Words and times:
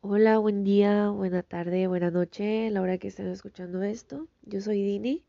Hola, 0.00 0.38
buen 0.38 0.62
día, 0.62 1.10
buena 1.10 1.42
tarde, 1.42 1.88
buena 1.88 2.10
noche, 2.12 2.70
la 2.70 2.82
hora 2.82 2.98
que 2.98 3.08
estén 3.08 3.26
escuchando 3.26 3.82
esto. 3.82 4.28
Yo 4.42 4.60
soy 4.60 4.80
Dini 4.82 5.24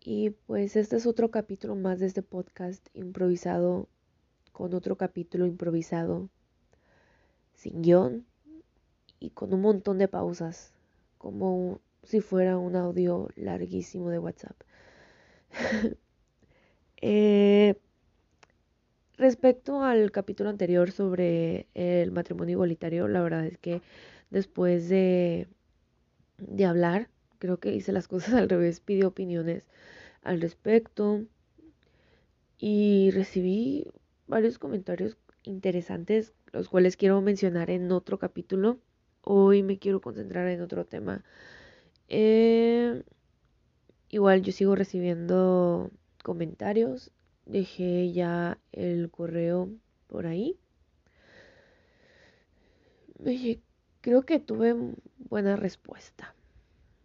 y 0.00 0.30
pues 0.30 0.74
este 0.74 0.96
es 0.96 1.06
otro 1.06 1.30
capítulo 1.30 1.76
más 1.76 2.00
de 2.00 2.06
este 2.06 2.20
podcast 2.22 2.84
improvisado 2.92 3.88
con 4.52 4.74
otro 4.74 4.96
capítulo 4.96 5.46
improvisado 5.46 6.28
sin 7.54 7.82
guion 7.82 8.26
y 9.20 9.30
con 9.30 9.54
un 9.54 9.60
montón 9.60 9.98
de 9.98 10.08
pausas, 10.08 10.72
como 11.16 11.80
si 12.02 12.20
fuera 12.20 12.58
un 12.58 12.74
audio 12.74 13.28
larguísimo 13.36 14.10
de 14.10 14.18
WhatsApp. 14.18 14.56
eh, 17.00 17.80
Respecto 19.20 19.82
al 19.82 20.12
capítulo 20.12 20.48
anterior 20.48 20.92
sobre 20.92 21.66
el 21.74 22.10
matrimonio 22.10 22.54
igualitario, 22.54 23.06
la 23.06 23.20
verdad 23.20 23.44
es 23.44 23.58
que 23.58 23.82
después 24.30 24.88
de, 24.88 25.46
de 26.38 26.64
hablar, 26.64 27.10
creo 27.38 27.58
que 27.60 27.74
hice 27.74 27.92
las 27.92 28.08
cosas 28.08 28.32
al 28.40 28.48
revés, 28.48 28.80
pidi 28.80 29.02
opiniones 29.02 29.66
al 30.22 30.40
respecto 30.40 31.26
y 32.56 33.10
recibí 33.10 33.84
varios 34.26 34.58
comentarios 34.58 35.18
interesantes, 35.42 36.32
los 36.52 36.70
cuales 36.70 36.96
quiero 36.96 37.20
mencionar 37.20 37.68
en 37.68 37.92
otro 37.92 38.18
capítulo. 38.18 38.78
Hoy 39.20 39.62
me 39.62 39.78
quiero 39.78 40.00
concentrar 40.00 40.48
en 40.48 40.62
otro 40.62 40.86
tema. 40.86 41.24
Eh, 42.08 43.02
igual 44.08 44.40
yo 44.40 44.52
sigo 44.52 44.76
recibiendo 44.76 45.90
comentarios 46.22 47.12
dejé 47.50 48.12
ya 48.12 48.58
el 48.72 49.10
correo 49.10 49.68
por 50.06 50.26
ahí. 50.26 50.58
Creo 54.00 54.22
que 54.22 54.40
tuve 54.40 54.74
buena 55.18 55.56
respuesta. 55.56 56.34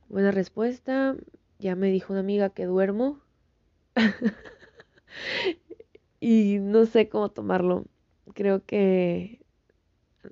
Buena 0.07 0.31
respuesta. 0.31 1.15
Ya 1.59 1.75
me 1.75 1.87
dijo 1.87 2.13
una 2.13 2.21
amiga 2.21 2.49
que 2.49 2.65
duermo. 2.65 3.19
y 6.19 6.57
no 6.59 6.85
sé 6.85 7.09
cómo 7.09 7.29
tomarlo. 7.29 7.85
Creo 8.33 8.65
que, 8.65 9.41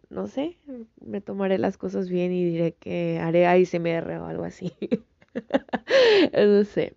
no 0.09 0.27
sé, 0.27 0.57
me 1.01 1.21
tomaré 1.21 1.57
las 1.57 1.77
cosas 1.77 2.09
bien 2.09 2.31
y 2.31 2.45
diré 2.45 2.73
que 2.73 3.19
haré 3.19 3.45
ASMR 3.45 4.19
o 4.19 4.25
algo 4.25 4.43
así. 4.43 4.73
no 6.33 6.63
sé. 6.63 6.95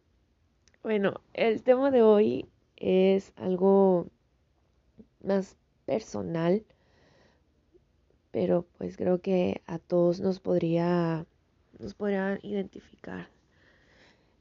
Bueno, 0.82 1.20
el 1.34 1.62
tema 1.62 1.90
de 1.90 2.02
hoy 2.02 2.46
es 2.76 3.32
algo 3.36 4.08
más 5.22 5.56
personal, 5.84 6.64
pero 8.30 8.66
pues 8.78 8.96
creo 8.96 9.20
que 9.20 9.62
a 9.66 9.78
todos 9.78 10.20
nos 10.20 10.40
podría, 10.40 11.26
nos 11.78 11.94
podría 11.94 12.38
identificar. 12.42 13.28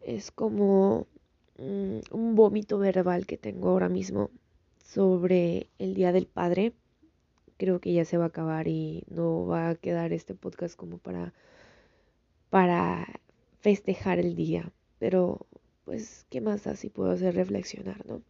Es 0.02 0.32
como 0.32 1.08
mm, 1.58 2.00
un 2.12 2.36
vómito 2.36 2.78
verbal 2.78 3.26
que 3.26 3.38
tengo 3.38 3.70
ahora 3.70 3.90
mismo 3.90 4.30
sobre 4.84 5.70
el 5.80 5.94
Día 5.94 6.12
del 6.12 6.28
Padre. 6.28 6.74
Creo 7.58 7.80
que 7.80 7.94
ya 7.94 8.06
se 8.06 8.18
va 8.18 8.26
a 8.26 8.28
acabar 8.28 8.68
y 8.68 9.06
no 9.10 9.46
va 9.48 9.70
a 9.70 9.76
quedar 9.76 10.12
este 10.14 10.36
podcast 10.36 10.76
como 10.76 10.98
para, 10.98 11.34
para 12.50 13.08
festejar 13.60 14.20
el 14.20 14.36
día. 14.36 14.72
Pero 15.00 15.48
pues, 15.86 16.26
¿qué 16.30 16.42
más 16.42 16.68
así 16.68 16.90
puedo 16.90 17.12
hacer 17.12 17.36
reflexionar, 17.36 18.06
no? 18.08 18.22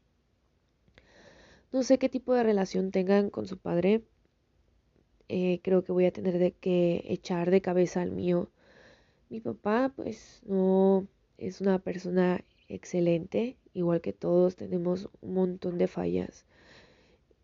No 1.72 1.84
sé 1.84 1.98
qué 1.98 2.10
tipo 2.10 2.34
de 2.34 2.44
relación 2.44 2.92
tengan 2.92 3.30
con 3.30 3.48
su 3.48 3.58
padre. 3.58 4.04
Eh, 5.30 5.60
creo 5.64 5.84
que 5.84 5.92
voy 5.92 6.06
a 6.06 6.12
tener 6.12 6.54
que 6.54 7.04
echar 7.08 7.52
de 7.52 7.62
cabeza 7.62 8.02
al 8.02 8.12
mío. 8.12 8.50
Mi 9.30 9.40
papá, 9.42 9.92
pues, 9.96 10.42
no 10.46 11.08
es 11.38 11.62
una 11.62 11.80
persona 11.80 12.44
excelente, 12.70 13.58
igual 13.74 14.02
que 14.02 14.14
todos 14.14 14.56
tenemos 14.56 15.10
un 15.22 15.34
montón 15.34 15.78
de 15.78 15.88
fallas. 15.88 16.46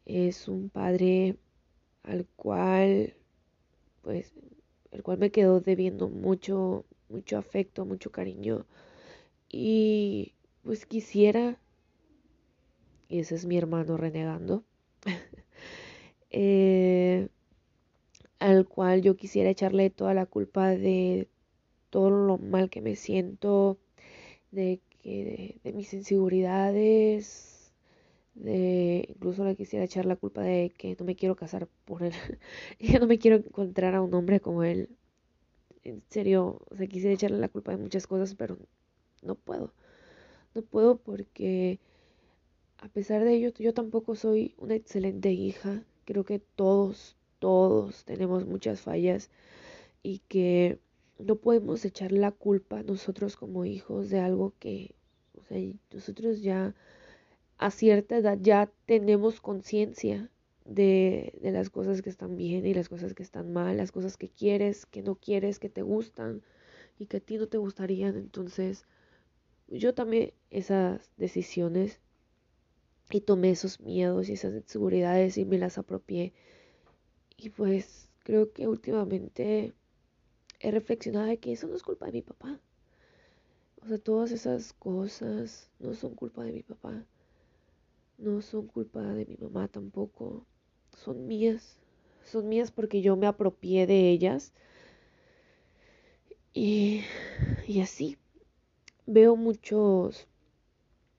Es 0.05 0.47
un 0.47 0.69
padre 0.69 1.37
al 2.03 2.25
cual, 2.35 3.15
pues, 4.01 4.33
el 4.91 5.03
cual 5.03 5.17
me 5.19 5.31
quedó 5.31 5.61
debiendo 5.61 6.09
mucho, 6.09 6.85
mucho 7.09 7.37
afecto, 7.37 7.85
mucho 7.85 8.11
cariño 8.11 8.65
y 9.51 10.33
pues 10.63 10.85
quisiera, 10.85 11.57
y 13.09 13.19
ese 13.19 13.35
es 13.35 13.45
mi 13.45 13.57
hermano 13.57 13.97
renegando, 13.97 14.63
eh, 16.29 17.27
al 18.39 18.67
cual 18.67 19.01
yo 19.01 19.17
quisiera 19.17 19.49
echarle 19.49 19.89
toda 19.89 20.13
la 20.13 20.25
culpa 20.25 20.69
de 20.69 21.27
todo 21.89 22.09
lo 22.09 22.37
mal 22.37 22.69
que 22.69 22.81
me 22.81 22.95
siento, 22.95 23.79
de 24.51 24.81
que 25.01 25.59
de, 25.63 25.73
mis 25.73 25.93
inseguridades, 25.93 27.73
de 28.35 29.05
incluso 29.09 29.43
le 29.45 29.55
quisiera 29.55 29.85
echar 29.85 30.05
la 30.05 30.15
culpa 30.15 30.41
de 30.43 30.71
que 30.77 30.95
no 30.99 31.05
me 31.05 31.15
quiero 31.15 31.35
casar 31.35 31.67
por 31.85 32.03
él, 32.03 32.13
y 32.79 32.93
no 32.93 33.07
me 33.07 33.19
quiero 33.19 33.37
encontrar 33.37 33.95
a 33.95 34.01
un 34.01 34.13
hombre 34.13 34.39
como 34.39 34.63
él. 34.63 34.89
En 35.83 36.03
serio, 36.09 36.61
o 36.69 36.75
sea, 36.75 36.87
quisiera 36.87 37.13
echarle 37.15 37.39
la 37.39 37.49
culpa 37.49 37.71
de 37.71 37.77
muchas 37.77 38.07
cosas, 38.07 38.35
pero 38.35 38.57
no 39.21 39.35
puedo. 39.35 39.73
No 40.53 40.61
puedo 40.61 40.97
porque 40.97 41.79
a 42.77 42.89
pesar 42.89 43.23
de 43.23 43.35
ello 43.35 43.51
yo 43.57 43.73
tampoco 43.73 44.15
soy 44.15 44.55
una 44.57 44.75
excelente 44.75 45.31
hija. 45.31 45.83
Creo 46.05 46.25
que 46.25 46.39
todos, 46.39 47.15
todos 47.39 48.03
tenemos 48.05 48.45
muchas 48.45 48.81
fallas 48.81 49.29
y 50.03 50.19
que 50.27 50.79
no 51.19 51.35
podemos 51.35 51.85
echar 51.85 52.11
la 52.11 52.31
culpa 52.31 52.83
nosotros 52.83 53.35
como 53.35 53.65
hijos 53.65 54.09
de 54.09 54.19
algo 54.19 54.53
que, 54.59 54.95
o 55.37 55.43
sea, 55.43 55.59
nosotros 55.93 56.41
ya 56.41 56.73
a 57.57 57.69
cierta 57.69 58.17
edad 58.17 58.39
ya 58.41 58.71
tenemos 58.87 59.39
conciencia 59.39 60.31
de, 60.65 61.37
de, 61.41 61.51
las 61.51 61.69
cosas 61.69 62.01
que 62.01 62.09
están 62.09 62.35
bien 62.35 62.65
y 62.65 62.73
las 62.73 62.89
cosas 62.89 63.13
que 63.13 63.23
están 63.23 63.53
mal, 63.53 63.77
las 63.77 63.91
cosas 63.91 64.17
que 64.17 64.29
quieres, 64.29 64.87
que 64.87 65.03
no 65.03 65.15
quieres, 65.15 65.59
que 65.59 65.69
te 65.69 65.83
gustan 65.83 66.41
y 66.97 67.05
que 67.05 67.17
a 67.17 67.19
ti 67.19 67.37
no 67.37 67.47
te 67.47 67.57
gustarían. 67.57 68.15
Entonces, 68.17 68.85
yo 69.79 69.93
tomé 69.93 70.33
esas 70.49 71.11
decisiones 71.17 71.99
y 73.09 73.21
tomé 73.21 73.51
esos 73.51 73.79
miedos 73.79 74.29
y 74.29 74.33
esas 74.33 74.53
inseguridades 74.53 75.37
y 75.37 75.45
me 75.45 75.57
las 75.57 75.77
apropié. 75.77 76.33
Y 77.37 77.49
pues 77.49 78.09
creo 78.23 78.51
que 78.51 78.67
últimamente 78.67 79.73
he 80.59 80.71
reflexionado 80.71 81.27
de 81.27 81.37
que 81.37 81.53
eso 81.53 81.67
no 81.67 81.75
es 81.75 81.83
culpa 81.83 82.05
de 82.07 82.11
mi 82.11 82.21
papá. 82.21 82.59
O 83.81 83.87
sea, 83.87 83.97
todas 83.97 84.31
esas 84.31 84.73
cosas 84.73 85.71
no 85.79 85.93
son 85.93 86.15
culpa 86.15 86.43
de 86.43 86.51
mi 86.51 86.63
papá. 86.63 87.05
No 88.17 88.41
son 88.41 88.67
culpa 88.67 89.01
de 89.01 89.25
mi 89.25 89.37
mamá 89.37 89.67
tampoco. 89.67 90.45
Son 90.95 91.27
mías. 91.27 91.77
Son 92.25 92.47
mías 92.47 92.71
porque 92.71 93.01
yo 93.01 93.15
me 93.15 93.25
apropié 93.25 93.87
de 93.87 94.11
ellas. 94.11 94.53
Y, 96.53 97.03
y 97.67 97.79
así 97.79 98.17
veo 99.13 99.35
muchos 99.35 100.27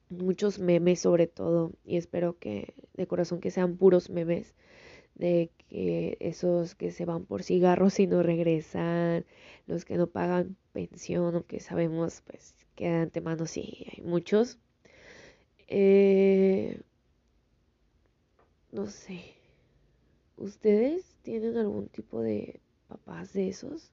muchos 0.08 0.58
memes 0.58 1.00
sobre 1.00 1.26
todo 1.26 1.72
y 1.84 1.96
espero 1.96 2.38
que 2.38 2.74
de 2.94 3.06
corazón 3.06 3.40
que 3.40 3.50
sean 3.50 3.76
puros 3.76 4.10
memes 4.10 4.54
de 5.14 5.50
que 5.68 6.16
esos 6.20 6.74
que 6.74 6.90
se 6.90 7.04
van 7.04 7.24
por 7.24 7.42
cigarros 7.42 8.00
y 8.00 8.06
no 8.06 8.22
regresan, 8.22 9.24
los 9.66 9.84
que 9.84 9.96
no 9.96 10.06
pagan 10.06 10.56
pensión, 10.72 11.34
aunque 11.34 11.60
sabemos 11.60 12.22
pues 12.26 12.54
que 12.76 12.88
de 12.88 12.96
antemano 12.96 13.46
sí 13.46 13.86
hay 13.92 14.02
muchos. 14.02 14.58
Eh, 15.68 16.80
no 18.70 18.86
sé, 18.86 19.20
¿ustedes 20.36 21.16
tienen 21.22 21.56
algún 21.56 21.88
tipo 21.88 22.20
de 22.20 22.60
papás 22.88 23.32
de 23.32 23.48
esos? 23.48 23.90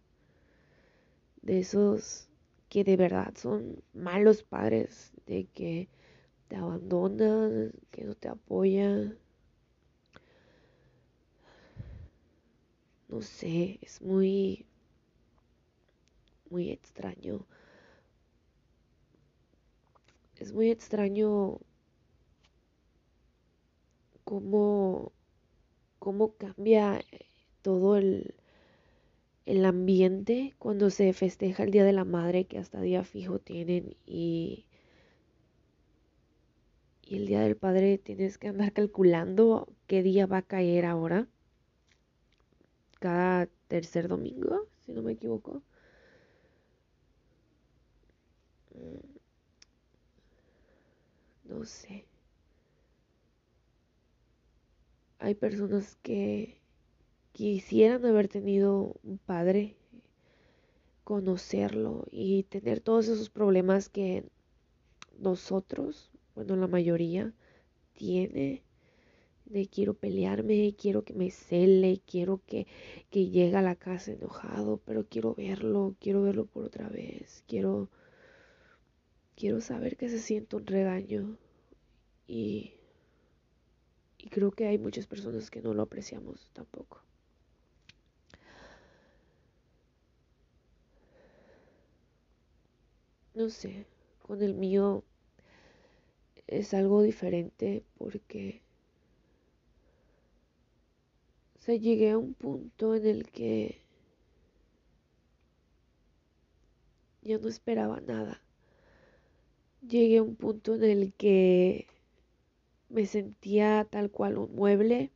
De 1.42 1.60
esos 1.60 2.29
que 2.70 2.84
de 2.84 2.98
verdad 2.98 3.34
son 3.36 3.84
malos 3.94 4.44
padres, 4.44 5.12
de 5.26 5.48
que 5.48 5.90
te 6.48 6.56
abandonan, 6.56 7.72
que 7.92 8.04
no 8.06 8.16
te 8.16 8.30
apoyan. 8.30 9.18
No 13.08 13.22
sé, 13.22 13.80
es 13.82 14.02
muy, 14.02 14.68
muy 16.50 16.70
extraño. 16.72 17.48
Es 20.36 20.54
muy 20.54 20.70
extraño 20.72 21.60
cómo, 24.24 25.12
cómo 26.00 26.36
cambia 26.38 27.02
todo 27.62 27.98
el, 27.98 28.39
el 29.46 29.66
ambiente 29.66 30.56
cuando 30.60 30.90
se 30.90 31.12
festeja 31.14 31.64
el 31.64 31.72
Día 31.72 31.84
de 31.84 31.94
la 31.94 32.06
Madre, 32.06 32.46
que 32.48 32.58
hasta 32.58 32.82
día 32.82 33.04
fijo 33.04 33.40
tienen, 33.40 33.98
y, 34.06 34.66
y 37.02 37.18
el 37.18 37.28
Día 37.28 37.42
del 37.42 37.58
Padre 37.58 37.98
tienes 37.98 38.38
que 38.38 38.48
andar 38.48 38.72
calculando 38.72 39.68
qué 39.88 40.02
día 40.02 40.28
va 40.28 40.38
a 40.38 40.42
caer 40.44 40.86
ahora. 40.86 41.28
cada 43.00 43.48
tercer 43.68 44.08
domingo, 44.08 44.68
si 44.86 44.92
no 44.94 45.02
me 45.02 45.14
equivoco. 45.14 45.64
Mm, 48.76 49.20
no 51.44 51.66
sé. 51.66 52.06
Hay 55.20 55.36
personas 55.36 55.98
que 56.02 56.59
quisieran 57.40 58.06
haber 58.06 58.28
tenido 58.28 58.98
un 59.02 59.18
padre, 59.18 59.78
conocerlo 61.06 62.06
y 62.12 62.44
tener 62.44 62.82
todos 62.82 63.08
esos 63.08 63.30
problemas 63.30 63.88
que 63.88 64.26
nosotros, 65.18 66.12
bueno, 66.36 66.58
la 66.58 66.68
mayoría, 66.68 67.34
tiene 67.94 68.62
de 69.46 69.68
quiero 69.68 69.94
pelearme, 69.94 70.76
quiero 70.78 71.06
que 71.06 71.14
me 71.14 71.32
cele, 71.32 72.02
quiero 72.06 72.42
que, 72.46 72.68
que 73.10 73.30
llegue 73.30 73.56
a 73.56 73.62
la 73.62 73.76
casa 73.78 74.12
enojado, 74.12 74.82
pero 74.84 75.06
quiero 75.08 75.34
verlo, 75.34 75.96
quiero 76.02 76.22
verlo 76.22 76.46
por 76.46 76.66
otra 76.66 76.90
vez, 76.90 77.46
quiero, 77.48 77.90
quiero 79.38 79.62
saber 79.62 79.96
que 79.96 80.10
se 80.10 80.20
siente 80.20 80.58
un 80.58 80.68
regaño 80.68 81.38
y, 82.28 82.74
y 84.18 84.28
creo 84.28 84.52
que 84.52 84.68
hay 84.68 84.78
muchas 84.78 85.08
personas 85.08 85.50
que 85.50 85.62
no 85.62 85.74
lo 85.74 85.84
apreciamos 85.84 86.50
tampoco. 86.52 87.02
No 93.40 93.50
sé, 93.50 93.86
con 94.22 94.44
el 94.44 94.54
mío 94.54 95.06
es 96.48 96.74
algo 96.74 97.02
diferente 97.02 97.86
porque 97.98 98.62
llegué 101.78 102.12
a 102.12 102.18
un 102.18 102.34
punto 102.34 102.96
en 102.96 103.06
el 103.06 103.32
que 103.32 103.80
ya 107.22 107.38
no 107.38 107.48
esperaba 107.48 108.02
nada. 108.02 108.42
Llegué 109.88 110.18
a 110.18 110.24
un 110.24 110.36
punto 110.36 110.76
en 110.76 110.84
el 110.84 111.14
que 111.14 111.88
me 112.90 113.06
sentía 113.06 113.88
tal 113.90 114.12
cual 114.12 114.38
un 114.38 114.54
mueble. 114.54 115.12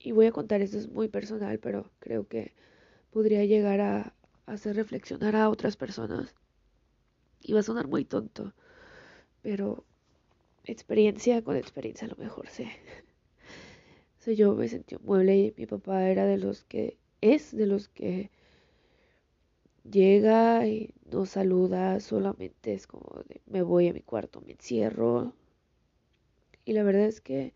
Y 0.00 0.12
voy 0.12 0.26
a 0.26 0.32
contar 0.32 0.62
esto 0.62 0.78
es 0.78 0.88
muy 0.88 1.08
personal, 1.08 1.60
pero 1.60 1.92
creo 2.00 2.26
que 2.26 2.54
podría 3.12 3.44
llegar 3.44 3.80
a 3.80 4.14
hacer 4.46 4.76
reflexionar 4.76 5.36
a 5.36 5.50
otras 5.50 5.76
personas. 5.76 6.34
Y 7.40 7.52
va 7.52 7.60
a 7.60 7.62
sonar 7.62 7.88
muy 7.88 8.04
tonto, 8.04 8.52
pero 9.42 9.84
experiencia 10.64 11.42
con 11.42 11.56
experiencia 11.56 12.06
a 12.06 12.10
lo 12.10 12.16
mejor 12.16 12.48
sé 12.48 12.68
yo 14.36 14.54
me 14.54 14.68
sentí 14.68 14.94
un 14.94 15.04
mueble 15.04 15.36
y 15.36 15.54
mi 15.56 15.66
papá 15.66 16.08
era 16.08 16.26
de 16.26 16.38
los 16.38 16.64
que 16.64 16.98
es 17.20 17.56
de 17.56 17.66
los 17.66 17.88
que 17.88 18.30
llega 19.90 20.66
y 20.66 20.94
no 21.10 21.26
saluda, 21.26 22.00
solamente 22.00 22.74
es 22.74 22.86
como 22.86 23.22
de 23.28 23.40
me 23.46 23.62
voy 23.62 23.88
a 23.88 23.92
mi 23.92 24.02
cuarto, 24.02 24.40
me 24.40 24.52
encierro. 24.52 25.34
Y 26.64 26.72
la 26.72 26.82
verdad 26.82 27.06
es 27.06 27.20
que 27.20 27.52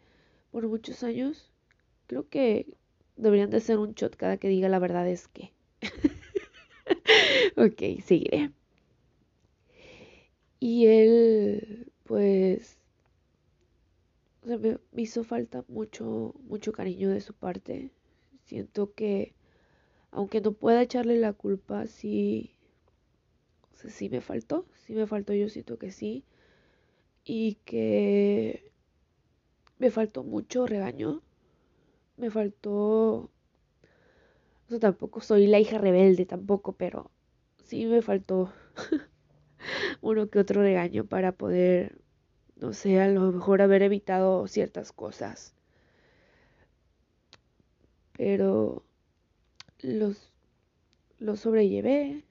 por 0.50 0.66
muchos 0.66 1.02
años 1.02 1.52
creo 2.06 2.28
que 2.28 2.66
deberían 3.16 3.50
de 3.50 3.58
hacer 3.58 3.78
un 3.78 3.94
shot 3.94 4.16
cada 4.16 4.38
que 4.38 4.48
diga 4.48 4.69
la 4.69 4.78
verdad 4.78 5.08
es 5.08 5.28
que. 5.28 5.52
ok, 7.56 8.02
seguiré. 8.02 8.50
Y 10.66 10.87
él, 10.87 11.93
pues, 12.05 12.78
me, 14.46 14.78
hizo 14.96 15.22
falta 15.22 15.62
mucho, 15.69 16.34
mucho 16.49 16.72
cariño 16.72 17.11
de 17.11 17.20
su 17.20 17.34
parte. 17.34 17.90
Siento 18.46 18.94
que, 18.94 19.34
aunque 20.11 20.40
no 20.40 20.52
pueda 20.55 20.81
echarle 20.81 21.19
la 21.19 21.34
culpa, 21.34 21.87
sí, 21.87 22.56
o 23.75 23.90
sí 23.90 24.08
me 24.08 24.22
faltó, 24.22 24.64
sí 24.87 24.94
me 24.94 25.06
faltó, 25.06 25.34
yo 25.34 25.50
siento 25.50 25.78
que 25.78 25.93
sí. 25.93 26.25
Y 27.26 27.56
que 27.66 28.72
me 29.78 29.90
faltó 29.90 30.25
mucho 30.25 30.66
regaño, 30.66 31.20
me 32.16 32.31
faltó, 32.31 32.72
o 33.22 33.31
sea, 34.70 34.78
tampoco 34.78 35.20
soy 35.20 35.46
la 35.46 35.61
hija 35.61 35.76
rebelde 35.76 36.25
tampoco, 36.25 36.72
pero 36.72 37.11
sí 37.64 37.84
me 37.84 38.00
faltó 38.00 38.50
uno 40.02 40.28
que 40.31 40.38
otro 40.40 40.62
regaño 40.62 41.05
para 41.06 41.32
poder 41.32 41.99
no 42.56 42.72
sé, 42.72 43.00
a 43.00 43.08
lo 43.08 43.32
mejor 43.32 43.62
haber 43.62 43.82
evitado 43.82 44.46
ciertas 44.49 44.93
cosas. 44.93 45.55
Pero 48.16 48.84
los, 49.81 50.32
los 51.19 51.40
sobrellevé 51.40 52.25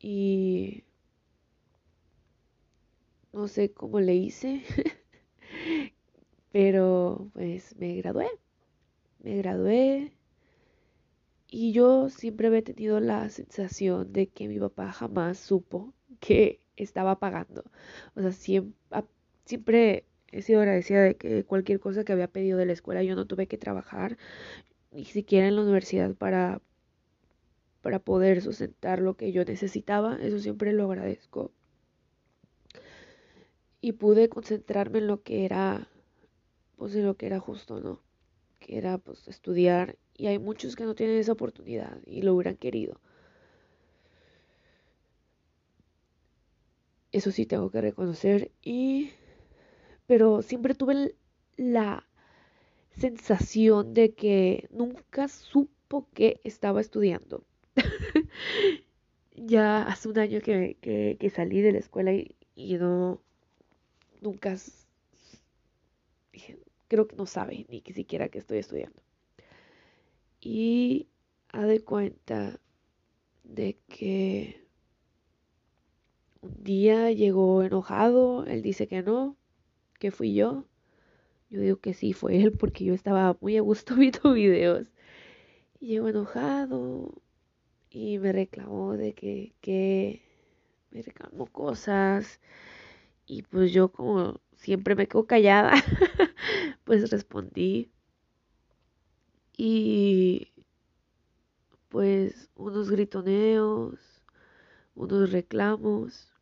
y 0.00 0.84
no 3.32 3.48
sé 3.48 3.72
cómo 3.72 4.00
le 4.00 4.14
hice, 4.14 4.62
pero 6.52 7.30
pues 7.32 7.76
me 7.78 7.94
gradué, 7.96 8.28
me 9.20 9.36
gradué 9.38 10.12
y 11.52 11.72
yo 11.72 12.08
siempre 12.08 12.46
había 12.48 12.62
tenido 12.64 12.98
la 12.98 13.28
sensación 13.28 14.10
de 14.10 14.28
que 14.28 14.48
mi 14.48 14.58
papá 14.58 14.90
jamás 14.90 15.38
supo 15.38 15.92
que 16.18 16.60
estaba 16.76 17.18
pagando. 17.18 17.64
O 18.16 18.22
sea, 18.22 18.32
siempre, 19.44 20.06
he 20.28 20.40
sido 20.40 20.60
agradecida 20.60 21.02
de 21.02 21.16
que 21.16 21.44
cualquier 21.44 21.78
cosa 21.78 22.04
que 22.04 22.12
había 22.14 22.28
pedido 22.28 22.56
de 22.56 22.64
la 22.64 22.72
escuela 22.72 23.02
yo 23.02 23.14
no 23.16 23.26
tuve 23.26 23.48
que 23.48 23.58
trabajar, 23.58 24.16
ni 24.92 25.04
siquiera 25.04 25.46
en 25.46 25.56
la 25.56 25.62
universidad 25.62 26.14
para, 26.14 26.62
para 27.82 27.98
poder 27.98 28.40
sustentar 28.40 29.00
lo 29.00 29.18
que 29.18 29.32
yo 29.32 29.44
necesitaba. 29.44 30.16
Eso 30.22 30.38
siempre 30.38 30.72
lo 30.72 30.90
agradezco. 30.90 31.52
Y 33.82 33.92
pude 33.92 34.30
concentrarme 34.30 35.00
en 35.00 35.06
lo 35.06 35.22
que 35.22 35.44
era, 35.44 35.86
pues 36.76 36.94
en 36.94 37.04
lo 37.04 37.18
que 37.18 37.26
era 37.26 37.40
justo, 37.40 37.78
¿no? 37.78 38.00
Que 38.58 38.78
era 38.78 38.96
pues 38.96 39.28
estudiar. 39.28 39.98
Y 40.16 40.26
hay 40.26 40.38
muchos 40.38 40.76
que 40.76 40.84
no 40.84 40.94
tienen 40.94 41.18
esa 41.18 41.32
oportunidad 41.32 41.98
y 42.06 42.22
lo 42.22 42.34
hubieran 42.34 42.56
querido. 42.56 43.00
Eso 47.12 47.30
sí 47.30 47.46
tengo 47.46 47.70
que 47.70 47.80
reconocer. 47.80 48.50
Y. 48.62 49.10
Pero 50.06 50.42
siempre 50.42 50.74
tuve 50.74 51.14
la 51.56 52.06
sensación 52.96 53.94
de 53.94 54.14
que 54.14 54.68
nunca 54.70 55.28
supo 55.28 56.08
que 56.14 56.40
estaba 56.44 56.80
estudiando. 56.80 57.44
ya 59.36 59.82
hace 59.82 60.08
un 60.08 60.18
año 60.18 60.40
que, 60.40 61.32
salí 61.34 61.60
de 61.60 61.72
la 61.72 61.78
escuela 61.78 62.12
y, 62.12 62.76
no. 62.78 63.20
Nunca. 64.20 64.56
Creo 66.88 67.08
que 67.08 67.16
no 67.16 67.26
sabe 67.26 67.66
ni 67.68 67.82
siquiera 67.92 68.28
que 68.28 68.38
estoy 68.38 68.58
estudiando. 68.58 69.02
Y 70.44 71.08
ha 71.52 71.64
de 71.66 71.84
cuenta 71.84 72.58
de 73.44 73.78
que 73.88 74.66
un 76.40 76.64
día 76.64 77.12
llegó 77.12 77.62
enojado, 77.62 78.44
él 78.46 78.60
dice 78.60 78.88
que 78.88 79.02
no, 79.02 79.36
que 80.00 80.10
fui 80.10 80.34
yo. 80.34 80.66
Yo 81.50 81.60
digo 81.60 81.76
que 81.78 81.94
sí, 81.94 82.12
fue 82.12 82.42
él 82.42 82.52
porque 82.52 82.84
yo 82.84 82.94
estaba 82.94 83.36
muy 83.40 83.56
a 83.56 83.60
gusto 83.60 83.94
viendo 83.96 84.32
videos. 84.32 84.88
Y 85.80 85.88
llegó 85.88 86.08
enojado 86.08 87.22
y 87.90 88.18
me 88.18 88.32
reclamó 88.32 88.96
de 88.96 89.14
que, 89.14 89.54
que 89.60 90.22
me 90.90 91.02
reclamó 91.02 91.46
cosas. 91.46 92.40
Y 93.26 93.42
pues 93.42 93.72
yo 93.72 93.92
como 93.92 94.40
siempre 94.56 94.96
me 94.96 95.06
quedo 95.08 95.26
callada, 95.26 95.74
pues 96.84 97.10
respondí. 97.10 97.92
Y 99.64 100.48
pues 101.88 102.50
unos 102.56 102.90
gritoneos, 102.90 104.00
unos 104.96 105.30
reclamos. 105.30 106.32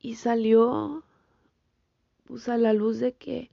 Y 0.00 0.14
salió 0.14 1.04
pues 2.24 2.48
a 2.48 2.56
la 2.56 2.72
luz 2.72 3.00
de 3.00 3.12
que 3.16 3.50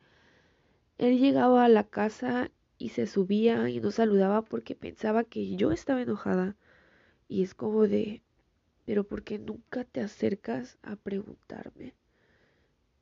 él 0.97 1.19
llegaba 1.19 1.65
a 1.65 1.67
la 1.67 1.83
casa 1.83 2.51
y 2.77 2.89
se 2.89 3.05
subía 3.05 3.69
y 3.69 3.81
no 3.81 3.91
saludaba 3.91 4.43
porque 4.43 4.75
pensaba 4.75 5.25
que 5.25 5.57
yo 5.57 5.73
estaba 5.73 6.01
enojada. 6.01 6.55
Y 7.27 7.43
es 7.43 7.53
como 7.53 7.85
de 7.85 8.21
pero 8.85 9.03
porque 9.03 9.39
nunca 9.39 9.83
te 9.83 9.99
acercas 9.99 10.77
a 10.83 10.95
preguntarme 10.95 11.95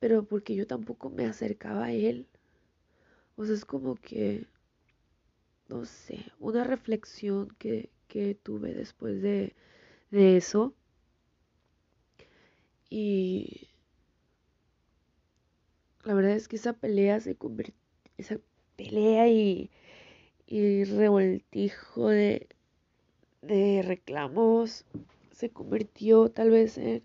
pero 0.00 0.24
porque 0.24 0.56
yo 0.56 0.66
tampoco 0.66 1.08
me 1.08 1.26
acercaba 1.26 1.84
a 1.84 1.92
él 1.92 2.26
o 3.36 3.44
sea 3.44 3.54
es 3.54 3.64
como 3.64 3.94
que 3.94 4.48
no 5.68 5.84
sé 5.84 6.26
una 6.38 6.64
reflexión 6.64 7.48
que, 7.58 7.90
que 8.08 8.34
tuve 8.34 8.74
después 8.74 9.22
de, 9.22 9.54
de 10.10 10.36
eso 10.36 10.74
y 12.90 13.68
la 16.04 16.14
verdad 16.14 16.32
es 16.32 16.48
que 16.48 16.56
esa 16.56 16.72
pelea 16.74 17.20
se 17.20 17.36
convirtió, 17.36 17.74
esa 18.18 18.38
pelea 18.76 19.28
y, 19.28 19.70
y 20.46 20.84
revoltijo 20.84 22.08
de, 22.08 22.48
de 23.42 23.82
reclamos 23.82 24.84
se 25.32 25.50
convirtió 25.50 26.30
tal 26.30 26.50
vez 26.50 26.78
en, 26.78 27.02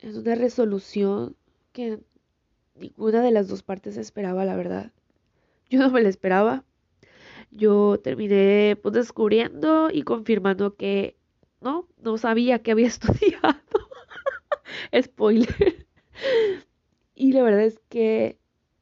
en 0.00 0.16
una 0.16 0.34
resolución 0.34 1.36
que 1.72 2.00
ninguna 2.76 3.22
de 3.22 3.30
las 3.32 3.48
dos 3.48 3.62
partes 3.62 3.96
esperaba, 3.96 4.44
la 4.44 4.56
verdad. 4.56 4.92
Yo 5.70 5.80
no 5.80 5.90
me 5.90 6.02
la 6.02 6.08
esperaba. 6.10 6.64
Yo 7.56 8.00
terminé 8.02 8.76
pues, 8.82 8.92
descubriendo 8.94 9.88
y 9.90 10.02
confirmando 10.02 10.74
que 10.74 11.16
no, 11.60 11.88
no 11.98 12.18
sabía 12.18 12.62
que 12.62 12.72
había 12.72 12.86
estudiado. 12.88 13.54
Spoiler. 15.00 15.86
y 17.14 17.32
la 17.32 17.42
verdad 17.44 17.62
es 17.62 17.80
que 17.88 18.38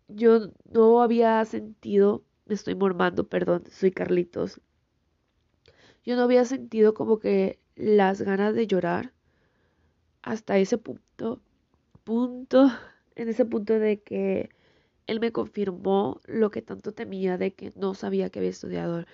yo 0.08 0.50
no 0.72 1.02
había 1.02 1.44
sentido, 1.44 2.24
me 2.46 2.54
estoy 2.54 2.74
mormando, 2.74 3.28
perdón, 3.28 3.64
soy 3.70 3.90
Carlitos. 3.92 4.60
Yo 6.04 6.16
no 6.16 6.22
había 6.22 6.46
sentido 6.46 6.94
como 6.94 7.18
que 7.18 7.58
las 7.76 8.22
ganas 8.22 8.54
de 8.54 8.66
llorar 8.66 9.12
hasta 10.22 10.56
ese 10.56 10.78
punto, 10.78 11.42
punto, 12.04 12.70
en 13.16 13.28
ese 13.28 13.44
punto 13.44 13.74
de 13.74 14.00
que 14.00 14.48
él 15.06 15.20
me 15.20 15.32
confirmó 15.32 16.20
lo 16.26 16.50
que 16.50 16.62
tanto 16.62 16.92
temía 16.92 17.38
de 17.38 17.52
que 17.54 17.72
no 17.76 17.94
sabía 17.94 18.30
que 18.30 18.38
había 18.40 18.50
estudiado 18.50 19.04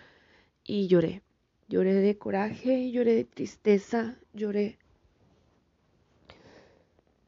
y 0.65 0.89
lloré. 0.89 1.23
Lloré 1.69 1.95
de 1.95 2.17
coraje, 2.19 2.91
lloré 2.91 3.15
de 3.15 3.25
tristeza, 3.25 4.19
lloré 4.33 4.79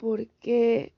porque 0.00 0.94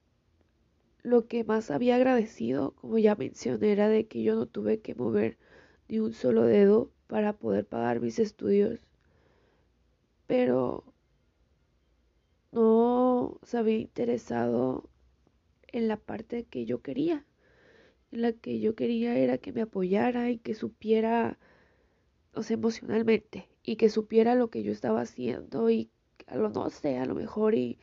lo 1.02 1.26
que 1.26 1.42
más 1.42 1.72
había 1.72 1.96
agradecido, 1.96 2.70
como 2.76 2.98
ya 2.98 3.16
mencioné, 3.16 3.72
era 3.72 3.88
de 3.88 4.06
que 4.06 4.22
yo 4.22 4.36
no 4.36 4.46
tuve 4.46 4.80
que 4.80 4.94
mover 4.94 5.38
ni 5.88 5.98
un 5.98 6.12
solo 6.12 6.44
dedo 6.44 6.92
para 7.08 7.32
poder 7.32 7.66
pagar 7.66 8.00
mis 8.00 8.20
estudios. 8.20 8.78
Pero 10.28 10.84
no 12.52 13.40
se 13.42 13.58
había 13.58 13.78
interesado 13.78 14.88
en 15.66 15.88
la 15.88 15.96
parte 15.96 16.44
que 16.44 16.64
yo 16.64 16.80
quería. 16.80 17.26
La 18.12 18.32
que 18.32 18.60
yo 18.60 18.76
quería 18.76 19.16
era 19.16 19.38
que 19.38 19.52
me 19.52 19.62
apoyara 19.62 20.30
y 20.30 20.38
que 20.38 20.54
supiera, 20.54 21.38
o 22.34 22.42
sea, 22.44 22.54
emocionalmente, 22.54 23.48
y 23.64 23.76
que 23.76 23.88
supiera 23.88 24.36
lo 24.36 24.50
que 24.50 24.62
yo 24.62 24.70
estaba 24.70 25.00
haciendo 25.00 25.68
y 25.70 25.90
a 26.28 26.36
lo 26.36 26.50
no 26.50 26.70
sé, 26.70 26.98
a 26.98 27.06
lo 27.06 27.14
mejor 27.16 27.54
y, 27.56 27.78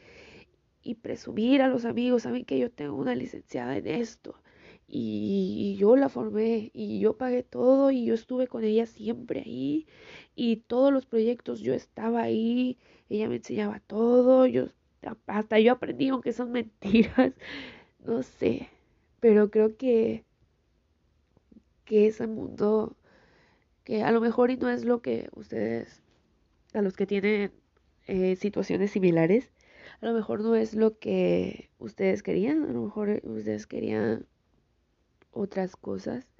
y 0.83 0.95
presumir 0.95 1.61
a 1.61 1.67
los 1.67 1.85
amigos, 1.85 2.23
saben 2.23 2.45
que 2.45 2.59
yo 2.59 2.71
tengo 2.71 2.95
una 2.95 3.15
licenciada 3.15 3.77
en 3.77 3.87
esto 3.87 4.35
y, 4.87 5.75
yo 5.79 5.95
la 5.95 6.09
formé 6.09 6.71
y 6.73 6.99
yo 6.99 7.17
pagué 7.17 7.43
todo 7.43 7.91
y 7.91 8.05
yo 8.05 8.13
estuve 8.15 8.47
con 8.47 8.63
ella 8.63 8.85
siempre 8.85 9.41
ahí 9.41 9.87
y 10.35 10.57
todos 10.57 10.91
los 10.91 11.05
proyectos 11.05 11.61
yo 11.61 11.73
estaba 11.73 12.21
ahí, 12.23 12.77
ella 13.09 13.29
me 13.29 13.37
enseñaba 13.37 13.79
todo, 13.81 14.45
yo 14.47 14.67
hasta 15.27 15.59
yo 15.59 15.73
aprendí 15.73 16.09
aunque 16.09 16.33
son 16.33 16.51
mentiras, 16.53 17.33
no 18.05 18.23
sé, 18.23 18.69
pero 19.19 19.49
creo 19.51 19.77
que 19.77 20.25
que 21.85 22.07
ese 22.07 22.27
mundo 22.27 22.95
que 23.83 24.03
a 24.03 24.11
lo 24.11 24.21
mejor 24.21 24.51
y 24.51 24.57
no 24.57 24.69
es 24.69 24.85
lo 24.85 25.01
que 25.01 25.29
ustedes 25.35 26.01
a 26.73 26.81
los 26.81 26.95
que 26.95 27.07
tienen 27.07 27.51
eh, 28.07 28.35
situaciones 28.35 28.91
similares 28.91 29.51
a 30.01 30.05
lo 30.05 30.13
mejor 30.13 30.41
no 30.41 30.55
es 30.55 30.75
lo 30.75 30.97
que 30.97 31.69
ustedes 31.77 32.23
querían, 32.23 32.63
a 32.63 32.71
lo 32.71 32.83
mejor 32.83 33.21
ustedes 33.23 33.67
querían 33.67 34.25
otras 35.31 35.75
cosas, 35.75 36.31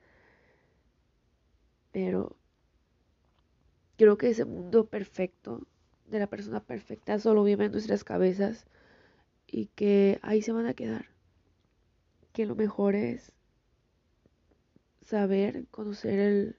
pero 1.92 2.38
creo 3.98 4.18
que 4.18 4.30
ese 4.30 4.46
mundo 4.46 4.86
perfecto 4.86 5.68
de 6.06 6.20
la 6.20 6.28
persona 6.28 6.62
perfecta 6.62 7.20
solo 7.20 7.44
vive 7.44 7.66
en 7.66 7.72
nuestras 7.72 8.04
cabezas 8.04 8.66
y 9.46 9.68
que 9.68 10.20
ahí 10.22 10.42
se 10.42 10.54
van 10.54 10.66
a 10.66 10.74
quedar. 10.74 11.08
Que 12.40 12.46
lo 12.46 12.56
mejor 12.56 12.96
es 12.96 13.34
saber, 15.02 15.68
conocer 15.72 16.56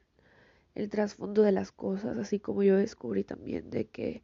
el, 0.74 0.90
trasfondo 0.90 1.40
de 1.40 1.52
las 1.52 1.72
cosas, 1.72 2.18
así 2.18 2.38
como 2.38 2.62
yo 2.62 2.76
descubrí 2.76 3.24
también 3.24 3.70
de 3.70 3.88
que 3.88 4.22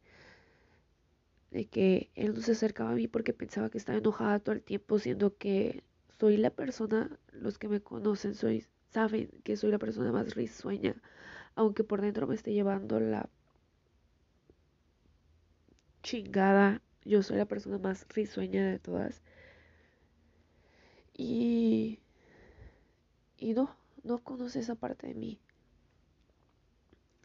de 1.49 1.65
que 1.65 2.11
él 2.13 2.35
no 2.35 2.41
se 2.41 2.51
acercaba 2.51 2.91
a 2.91 2.93
mí 2.93 3.07
porque 3.07 3.33
pensaba 3.33 3.71
que 3.71 3.79
estaba 3.79 3.97
enojada 3.97 4.37
todo 4.37 4.53
el 4.53 4.61
tiempo, 4.61 4.99
siendo 4.99 5.35
que 5.35 5.83
soy 6.19 6.37
la 6.37 6.51
persona, 6.51 7.17
los 7.31 7.57
que 7.57 7.69
me 7.69 7.81
conocen, 7.81 8.35
soy, 8.35 8.63
saben 8.91 9.31
que 9.43 9.57
soy 9.57 9.71
la 9.71 9.79
persona 9.79 10.11
más 10.11 10.35
risueña, 10.35 10.95
aunque 11.55 11.83
por 11.83 12.01
dentro 12.01 12.27
me 12.27 12.35
esté 12.35 12.53
llevando 12.53 12.99
la 12.99 13.31
chingada, 16.03 16.83
yo 17.03 17.23
soy 17.23 17.37
la 17.37 17.45
persona 17.47 17.79
más 17.79 18.05
risueña 18.09 18.63
de 18.63 18.77
todas. 18.77 19.23
Y, 21.17 21.99
y 23.37 23.53
no, 23.53 23.75
no 24.03 24.19
conoce 24.19 24.59
esa 24.59 24.75
parte 24.75 25.07
de 25.07 25.15
mí. 25.15 25.39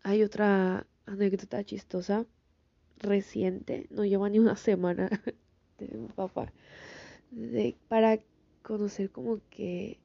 Hay 0.02 0.22
otra 0.22 0.86
anécdota 1.06 1.62
chistosa 1.62 2.26
reciente, 2.98 3.86
no 3.90 4.04
lleva 4.04 4.28
ni 4.30 4.38
una 4.38 4.56
semana 4.56 5.08
de 5.78 5.88
mi 5.96 6.08
papá, 6.08 6.52
de, 7.30 7.76
para 7.88 8.18
conocer 8.62 9.10
como 9.10 9.40
que 9.50 9.98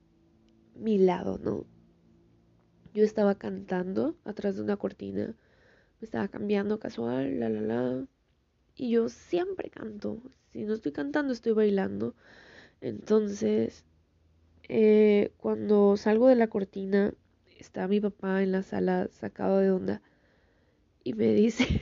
mi 0.75 0.98
lado, 0.98 1.39
¿no? 1.39 1.65
Yo 2.94 3.03
estaba 3.03 3.36
cantando 3.36 4.17
atrás 4.25 4.56
de 4.56 4.63
una 4.63 4.77
cortina, 4.77 5.36
me 6.00 6.06
estaba 6.06 6.27
cambiando 6.27 6.79
casual, 6.79 7.39
la, 7.39 7.50
la, 7.50 7.62
la, 7.62 8.08
y 8.75 8.91
yo 8.91 9.10
siempre 9.10 9.70
canto, 9.70 10.22
si 10.51 10.63
no 10.63 10.74
estoy 10.74 10.91
cantando 10.91 11.34
estoy 11.34 11.53
bailando, 11.53 12.15
entonces 12.81 13.86
eh, 14.69 15.31
cuando 15.38 15.98
salgo 15.98 16.27
de 16.27 16.36
la 16.36 16.48
cortina 16.48 17.13
está 17.60 17.88
mi 17.88 18.00
papá 18.00 18.43
en 18.43 18.51
la 18.51 18.63
sala 18.63 19.10
sacado 19.12 19.60
de 19.60 19.72
onda 19.72 20.01
y 21.03 21.13
me 21.13 21.34
dice 21.34 21.81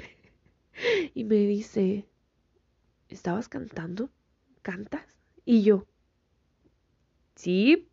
y 1.13 1.23
me 1.23 1.35
dice, 1.35 2.05
¿estabas 3.09 3.49
cantando? 3.49 4.09
¿Cantas? 4.61 5.05
Y 5.45 5.63
yo, 5.63 5.85
sí, 7.35 7.87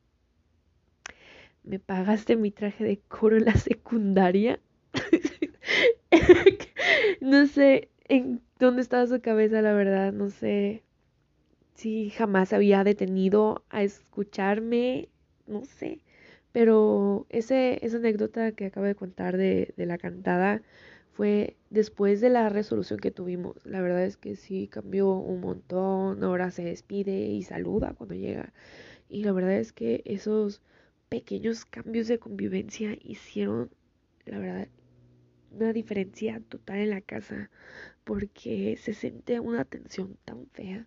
¿me 1.62 1.78
pagaste 1.78 2.36
mi 2.36 2.50
traje 2.50 2.84
de 2.84 3.00
coro 3.08 3.36
en 3.36 3.46
la 3.46 3.54
secundaria? 3.54 4.60
no 7.20 7.46
sé 7.46 7.88
en 8.08 8.42
dónde 8.58 8.82
estaba 8.82 9.06
su 9.06 9.20
cabeza, 9.20 9.62
la 9.62 9.72
verdad, 9.72 10.12
no 10.12 10.30
sé 10.30 10.82
si 11.74 12.10
jamás 12.10 12.52
había 12.52 12.84
detenido 12.84 13.64
a 13.70 13.82
escucharme, 13.82 15.08
no 15.46 15.64
sé. 15.64 16.00
Pero 16.52 17.26
ese, 17.30 17.84
esa 17.84 17.96
anécdota 17.98 18.52
que 18.52 18.66
acabo 18.66 18.86
de 18.86 18.94
contar 18.94 19.36
de, 19.36 19.74
de 19.76 19.86
la 19.86 19.98
cantada 19.98 20.62
fue 21.12 21.56
después 21.70 22.20
de 22.20 22.30
la 22.30 22.48
resolución 22.48 22.98
que 23.00 23.10
tuvimos. 23.10 23.64
La 23.66 23.80
verdad 23.82 24.04
es 24.04 24.16
que 24.16 24.36
sí 24.36 24.68
cambió 24.68 25.10
un 25.12 25.40
montón. 25.40 26.22
Ahora 26.24 26.50
se 26.50 26.64
despide 26.64 27.26
y 27.26 27.42
saluda 27.42 27.94
cuando 27.94 28.14
llega. 28.14 28.52
Y 29.08 29.24
la 29.24 29.32
verdad 29.32 29.54
es 29.54 29.72
que 29.72 30.02
esos 30.06 30.62
pequeños 31.08 31.64
cambios 31.66 32.08
de 32.08 32.18
convivencia 32.18 32.96
hicieron, 33.02 33.70
la 34.26 34.38
verdad, 34.38 34.68
una 35.52 35.72
diferencia 35.72 36.42
total 36.48 36.78
en 36.78 36.90
la 36.90 37.00
casa. 37.02 37.50
Porque 38.04 38.76
se 38.78 38.94
siente 38.94 39.40
una 39.40 39.64
tensión 39.64 40.18
tan 40.24 40.46
fea. 40.48 40.86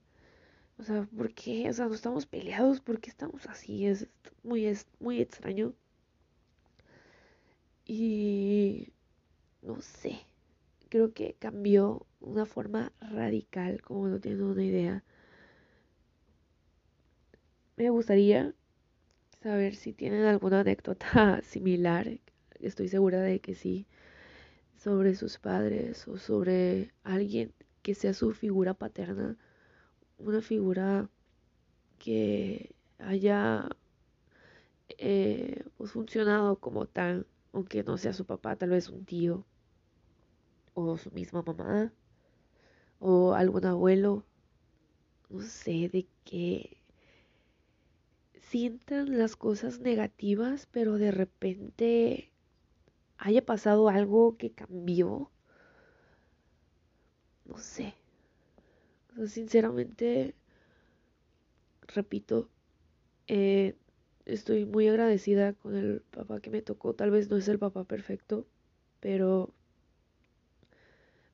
O 0.77 0.83
sea, 0.83 1.07
¿por 1.17 1.33
qué? 1.33 1.69
O 1.69 1.73
sea, 1.73 1.87
no 1.87 1.95
estamos 1.95 2.25
peleados, 2.25 2.79
¿por 2.81 2.99
qué 2.99 3.09
estamos 3.09 3.45
así? 3.47 3.85
Es 3.87 4.07
muy, 4.43 4.65
es 4.65 4.87
muy 4.99 5.19
extraño. 5.21 5.73
Y 7.85 8.93
no 9.61 9.81
sé, 9.81 10.19
creo 10.89 11.13
que 11.13 11.35
cambió 11.39 12.05
una 12.19 12.45
forma 12.45 12.91
radical, 13.01 13.81
como 13.81 14.07
no 14.07 14.19
tienen 14.19 14.43
una 14.43 14.63
idea. 14.63 15.03
Me 17.77 17.89
gustaría 17.89 18.53
saber 19.41 19.75
si 19.75 19.93
tienen 19.93 20.25
alguna 20.25 20.61
anécdota 20.61 21.41
similar, 21.43 22.19
estoy 22.59 22.87
segura 22.89 23.21
de 23.21 23.39
que 23.39 23.55
sí, 23.55 23.85
sobre 24.77 25.15
sus 25.15 25.39
padres 25.39 26.07
o 26.07 26.17
sobre 26.17 26.91
alguien 27.03 27.53
que 27.81 27.95
sea 27.95 28.13
su 28.13 28.33
figura 28.33 28.73
paterna, 28.73 29.37
una 30.17 30.41
figura 30.41 31.09
que 31.99 32.75
haya 32.99 33.69
eh, 34.97 35.63
pues, 35.77 35.91
funcionado 35.91 36.59
como 36.59 36.85
tal, 36.87 37.27
aunque 37.53 37.83
no 37.83 37.97
sea 37.97 38.13
su 38.13 38.25
papá, 38.25 38.55
tal 38.55 38.69
vez 38.71 38.89
un 38.89 39.05
tío 39.05 39.45
o 40.73 40.97
su 40.97 41.11
misma 41.11 41.41
mamá 41.41 41.91
o 42.99 43.33
algún 43.33 43.65
abuelo, 43.65 44.25
no 45.29 45.41
sé, 45.41 45.89
de 45.89 46.07
que 46.23 46.77
sientan 48.39 49.17
las 49.17 49.35
cosas 49.35 49.79
negativas, 49.79 50.67
pero 50.71 50.97
de 50.97 51.11
repente 51.11 52.31
haya 53.17 53.45
pasado 53.45 53.89
algo 53.89 54.37
que 54.37 54.51
cambió. 54.51 55.31
No 57.45 57.57
sé. 57.57 57.94
Sinceramente, 59.27 60.35
repito, 61.87 62.49
eh, 63.27 63.75
estoy 64.25 64.65
muy 64.65 64.87
agradecida 64.87 65.53
con 65.53 65.75
el 65.75 66.01
papá 66.11 66.39
que 66.41 66.49
me 66.49 66.61
tocó. 66.61 66.93
Tal 66.93 67.11
vez 67.11 67.29
no 67.29 67.37
es 67.37 67.47
el 67.47 67.59
papá 67.59 67.83
perfecto, 67.83 68.45
pero 68.99 69.53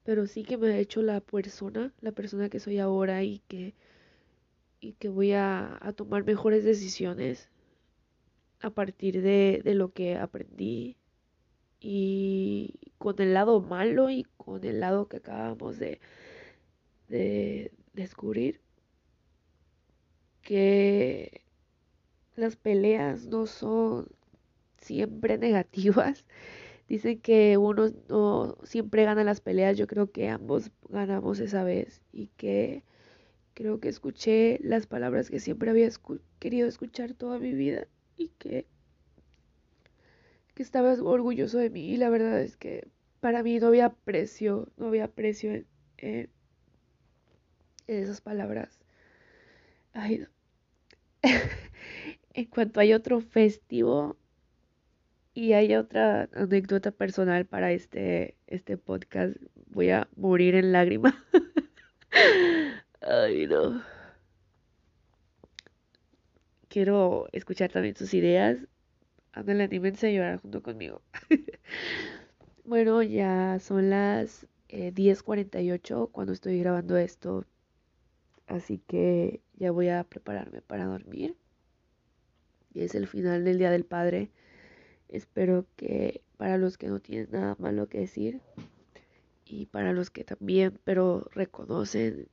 pero 0.03 0.25
sí 0.27 0.43
que 0.43 0.57
me 0.57 0.67
ha 0.73 0.77
hecho 0.79 1.01
la 1.01 1.21
persona, 1.21 1.93
la 2.01 2.11
persona 2.11 2.49
que 2.49 2.59
soy 2.59 2.79
ahora 2.79 3.23
y 3.23 3.39
que 3.47 3.73
y 4.79 4.93
que 4.93 5.09
voy 5.09 5.33
a, 5.33 5.79
tomar 5.95 6.25
mejores 6.25 6.63
decisiones 6.63 7.49
a 8.61 8.71
partir 8.71 9.21
de, 9.21 9.61
de, 9.63 9.75
lo 9.75 9.91
que 9.93 10.17
aprendí 10.17 10.97
y 11.79 12.73
con 12.97 13.21
el 13.21 13.33
lado 13.33 13.61
malo 13.61 14.09
y 14.09 14.25
con 14.37 14.63
el 14.63 14.79
lado 14.79 15.07
que 15.07 15.17
acabamos 15.17 15.77
de, 15.79 15.99
de 17.11 17.71
descubrir 17.93 18.61
que 20.41 21.41
las 22.35 22.55
peleas 22.55 23.27
no 23.27 23.45
son 23.45 24.07
siempre 24.77 25.37
negativas. 25.37 26.25
Dicen 26.87 27.21
que 27.21 27.57
uno 27.57 27.91
no 28.09 28.57
siempre 28.63 29.05
gana 29.05 29.23
las 29.23 29.39
peleas, 29.39 29.77
yo 29.77 29.87
creo 29.87 30.11
que 30.11 30.29
ambos 30.29 30.71
ganamos 30.89 31.39
esa 31.39 31.63
vez 31.63 32.01
y 32.11 32.27
que 32.37 32.83
creo 33.53 33.79
que 33.79 33.89
escuché 33.89 34.59
las 34.61 34.87
palabras 34.87 35.29
que 35.29 35.39
siempre 35.39 35.69
había 35.69 35.89
querido 36.39 36.67
escuchar 36.67 37.13
toda 37.13 37.39
mi 37.39 37.53
vida 37.53 37.87
y 38.17 38.29
que, 38.39 38.65
que 40.53 40.63
estaba 40.63 40.93
orgulloso 40.93 41.59
de 41.59 41.69
mí 41.69 41.91
y 41.91 41.97
la 41.97 42.09
verdad 42.09 42.41
es 42.41 42.57
que 42.57 42.87
para 43.21 43.43
mí 43.43 43.59
no 43.59 43.67
había 43.67 43.89
precio, 43.89 44.67
no 44.77 44.87
había 44.87 45.07
precio 45.07 45.51
en, 45.53 45.67
en 45.97 46.29
esas 47.99 48.21
palabras. 48.21 48.79
Ay, 49.93 50.25
en 52.33 52.45
cuanto 52.45 52.79
hay 52.79 52.93
otro 52.93 53.19
festivo 53.21 54.17
y 55.33 55.53
hay 55.53 55.75
otra 55.75 56.29
anécdota 56.33 56.91
personal 56.91 57.45
para 57.45 57.71
este, 57.71 58.35
este 58.47 58.77
podcast, 58.77 59.35
voy 59.67 59.89
a 59.89 60.07
morir 60.15 60.55
en 60.55 60.71
lágrimas. 60.71 61.13
Ay, 63.01 63.47
no. 63.47 63.81
Quiero 66.67 67.27
escuchar 67.31 67.71
también 67.71 67.95
sus 67.95 68.13
ideas. 68.13 68.57
Ándale, 69.33 69.63
anímense 69.63 70.07
a 70.07 70.11
llorar 70.11 70.41
junto 70.41 70.61
conmigo. 70.61 71.01
bueno, 72.65 73.01
ya 73.01 73.59
son 73.59 73.89
las 73.89 74.47
10.48 74.69 76.05
eh, 76.05 76.09
cuando 76.11 76.33
estoy 76.33 76.59
grabando 76.59 76.97
esto. 76.97 77.45
Así 78.51 78.79
que 78.79 79.41
ya 79.55 79.71
voy 79.71 79.87
a 79.87 80.03
prepararme 80.03 80.61
para 80.61 80.83
dormir. 80.83 81.37
Y 82.73 82.81
es 82.81 82.95
el 82.95 83.07
final 83.07 83.45
del 83.45 83.57
Día 83.57 83.71
del 83.71 83.85
Padre. 83.85 84.29
Espero 85.07 85.65
que 85.77 86.21
para 86.35 86.57
los 86.57 86.77
que 86.77 86.87
no 86.87 86.99
tienen 86.99 87.29
nada 87.31 87.55
malo 87.59 87.87
que 87.87 87.99
decir 87.99 88.41
y 89.45 89.67
para 89.67 89.93
los 89.93 90.09
que 90.09 90.25
también, 90.25 90.77
pero 90.83 91.29
reconocen 91.31 92.27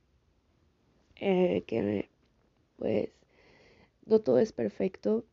eh, 1.15 1.63
que 1.65 2.09
pues 2.75 3.09
no 4.05 4.19
todo 4.19 4.39
es 4.39 4.51
perfecto, 4.51 5.25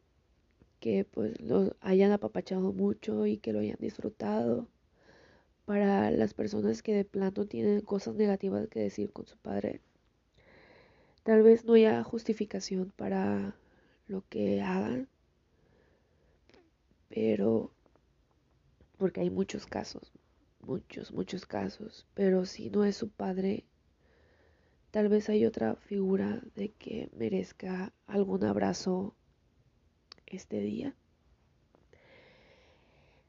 que 0.78 1.04
pues 1.04 1.40
lo 1.40 1.74
hayan 1.80 2.12
apapachado 2.12 2.72
mucho 2.72 3.26
y 3.26 3.38
que 3.38 3.52
lo 3.52 3.58
hayan 3.58 3.78
disfrutado. 3.80 4.68
Para 5.64 6.12
las 6.12 6.32
personas 6.32 6.80
que 6.80 6.94
de 6.94 7.04
plano 7.04 7.44
tienen 7.46 7.80
cosas 7.80 8.14
negativas 8.14 8.68
que 8.68 8.78
decir 8.78 9.12
con 9.12 9.26
su 9.26 9.36
padre, 9.36 9.80
Tal 11.26 11.42
vez 11.42 11.64
no 11.64 11.72
haya 11.72 12.04
justificación 12.04 12.92
para 12.94 13.56
lo 14.06 14.22
que 14.28 14.62
hagan, 14.62 15.08
pero 17.08 17.72
porque 18.96 19.22
hay 19.22 19.30
muchos 19.30 19.66
casos, 19.66 20.12
muchos, 20.60 21.10
muchos 21.10 21.44
casos, 21.44 22.06
pero 22.14 22.46
si 22.46 22.70
no 22.70 22.84
es 22.84 22.94
su 22.96 23.08
padre, 23.08 23.64
tal 24.92 25.08
vez 25.08 25.28
hay 25.28 25.46
otra 25.46 25.74
figura 25.74 26.44
de 26.54 26.68
que 26.68 27.10
merezca 27.12 27.92
algún 28.06 28.44
abrazo 28.44 29.16
este 30.26 30.60
día. 30.60 30.94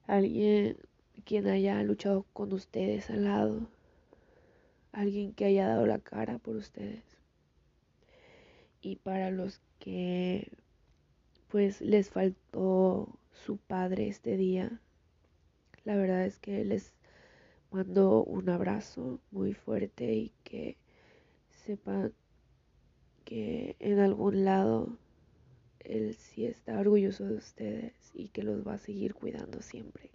Alguien 0.06 0.78
quien 1.26 1.48
haya 1.48 1.82
luchado 1.82 2.28
con 2.32 2.54
ustedes 2.54 3.10
al 3.10 3.24
lado, 3.24 3.72
alguien 4.92 5.34
que 5.34 5.46
haya 5.46 5.68
dado 5.68 5.88
la 5.88 5.98
cara 5.98 6.38
por 6.38 6.58
ustedes 6.58 7.17
y 8.82 8.98
para 8.98 9.32
los 9.32 9.62
que 9.80 10.52
pues 11.50 11.82
les 11.82 12.10
faltó 12.10 13.20
su 13.46 13.58
padre 13.58 14.08
este 14.08 14.38
día, 14.38 14.82
la 15.86 15.96
verdad 15.96 16.26
es 16.26 16.40
que 16.40 16.66
les 16.66 16.94
mando 17.72 18.24
un 18.24 18.50
abrazo 18.50 19.20
muy 19.32 19.54
fuerte 19.54 20.14
y 20.14 20.34
que 20.44 20.78
sepan 21.66 22.14
que 23.24 23.76
en 23.80 24.00
algún 24.00 24.46
lado 24.46 24.98
él 25.80 26.16
sí 26.16 26.46
está 26.46 26.80
orgulloso 26.80 27.26
de 27.26 27.36
ustedes 27.36 27.94
y 28.14 28.30
que 28.30 28.44
los 28.44 28.68
va 28.68 28.74
a 28.74 28.78
seguir 28.78 29.14
cuidando 29.14 29.62
siempre. 29.62 30.12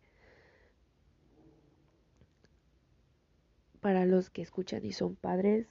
Para 3.80 4.06
los 4.06 4.30
que 4.30 4.42
escuchan 4.42 4.84
y 4.84 4.92
son 4.92 5.16
padres, 5.16 5.66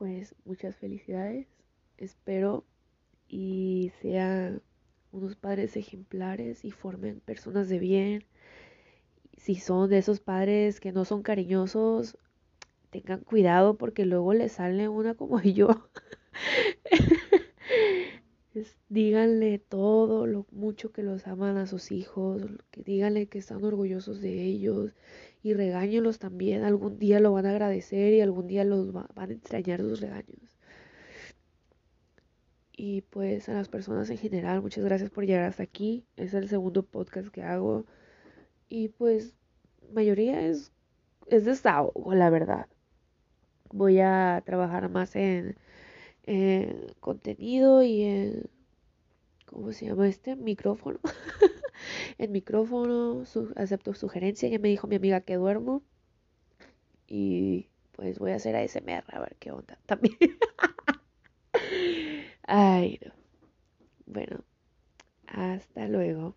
pues 0.00 0.34
muchas 0.46 0.76
felicidades. 0.76 1.46
Espero 1.98 2.64
y 3.28 3.92
sean 4.00 4.62
unos 5.12 5.36
padres 5.36 5.76
ejemplares 5.76 6.64
y 6.64 6.70
formen 6.70 7.20
personas 7.20 7.68
de 7.68 7.78
bien. 7.78 8.24
Si 9.36 9.56
son 9.56 9.90
de 9.90 9.98
esos 9.98 10.18
padres 10.18 10.80
que 10.80 10.90
no 10.90 11.04
son 11.04 11.22
cariñosos, 11.22 12.16
tengan 12.88 13.20
cuidado 13.20 13.76
porque 13.76 14.06
luego 14.06 14.32
les 14.32 14.52
sale 14.52 14.88
una 14.88 15.14
como 15.14 15.38
yo. 15.42 15.90
díganle 18.88 19.58
todo 19.58 20.26
lo 20.26 20.46
mucho 20.50 20.92
que 20.92 21.02
los 21.02 21.26
aman 21.26 21.58
a 21.58 21.66
sus 21.66 21.92
hijos, 21.92 22.42
díganle 22.74 23.28
que 23.28 23.38
están 23.38 23.62
orgullosos 23.62 24.22
de 24.22 24.44
ellos 24.44 24.94
y 25.42 25.54
regáñenlos 25.54 26.18
también. 26.18 26.64
Algún 26.64 26.98
día 26.98 27.20
lo 27.20 27.32
van 27.32 27.46
a 27.46 27.50
agradecer 27.50 28.12
y 28.12 28.20
algún 28.20 28.46
día 28.46 28.64
los 28.64 28.92
van 28.92 29.08
a 29.16 29.32
extrañar 29.32 29.80
sus 29.80 30.00
regaños. 30.00 30.58
Y 32.76 33.02
pues 33.02 33.48
a 33.48 33.52
las 33.54 33.68
personas 33.68 34.08
en 34.10 34.18
general, 34.18 34.62
muchas 34.62 34.84
gracias 34.84 35.10
por 35.10 35.26
llegar 35.26 35.44
hasta 35.44 35.62
aquí. 35.62 36.06
Es 36.16 36.34
el 36.34 36.48
segundo 36.48 36.82
podcast 36.82 37.28
que 37.28 37.42
hago. 37.42 37.84
Y 38.68 38.88
pues 38.88 39.34
mayoría 39.92 40.40
es, 40.46 40.72
es 41.26 41.44
desahogo, 41.44 42.14
la 42.14 42.30
verdad. 42.30 42.66
Voy 43.72 44.00
a 44.00 44.42
trabajar 44.46 44.88
más 44.88 45.14
en, 45.16 45.56
en 46.24 46.86
contenido 47.00 47.82
y 47.82 48.02
en 48.02 48.50
¿cómo 49.46 49.72
se 49.72 49.86
llama 49.86 50.08
este? 50.08 50.36
Micrófono. 50.36 51.00
el 52.18 52.30
micrófono, 52.30 53.24
acepto 53.56 53.94
sugerencia. 53.94 54.48
Ya 54.48 54.58
me 54.58 54.68
dijo 54.68 54.86
mi 54.86 54.96
amiga 54.96 55.20
que 55.22 55.36
duermo. 55.36 55.82
Y 57.06 57.68
pues 57.92 58.18
voy 58.18 58.30
a 58.32 58.36
hacer 58.36 58.56
ASMR 58.56 59.04
a 59.08 59.20
ver 59.20 59.36
qué 59.38 59.50
onda 59.52 59.78
también. 59.86 60.16
Ay, 62.46 62.98
no. 63.04 63.12
Bueno, 64.06 64.44
hasta 65.28 65.88
luego. 65.88 66.36